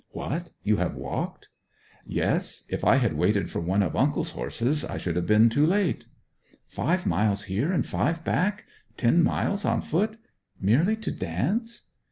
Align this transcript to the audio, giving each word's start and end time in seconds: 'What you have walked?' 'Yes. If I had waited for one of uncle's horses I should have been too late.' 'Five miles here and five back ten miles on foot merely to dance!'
'What 0.09 0.49
you 0.63 0.77
have 0.77 0.95
walked?' 0.95 1.49
'Yes. 2.07 2.63
If 2.69 2.83
I 2.83 2.95
had 2.95 3.13
waited 3.13 3.51
for 3.51 3.59
one 3.59 3.83
of 3.83 3.95
uncle's 3.95 4.31
horses 4.31 4.83
I 4.83 4.97
should 4.97 5.15
have 5.15 5.27
been 5.27 5.47
too 5.47 5.63
late.' 5.63 6.05
'Five 6.65 7.05
miles 7.05 7.43
here 7.43 7.71
and 7.71 7.85
five 7.85 8.23
back 8.23 8.65
ten 8.97 9.21
miles 9.21 9.63
on 9.63 9.83
foot 9.83 10.17
merely 10.59 10.95
to 10.95 11.11
dance!' 11.11 11.83